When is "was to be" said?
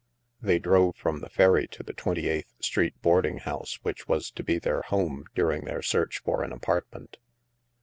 4.07-4.57